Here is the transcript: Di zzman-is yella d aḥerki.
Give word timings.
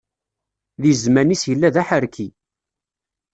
Di 0.81 0.93
zzman-is 0.99 1.43
yella 1.49 1.69
d 1.75 1.75
aḥerki. 1.81 2.27